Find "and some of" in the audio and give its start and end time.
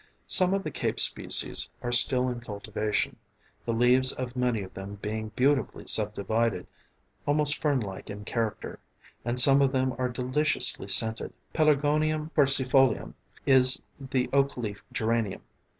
9.23-9.71